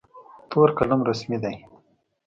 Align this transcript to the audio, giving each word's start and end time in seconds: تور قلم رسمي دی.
تور 0.49 0.69
قلم 0.77 0.99
رسمي 1.09 1.37
دی. 1.43 1.55